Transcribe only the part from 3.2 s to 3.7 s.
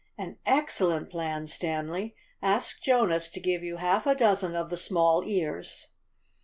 to give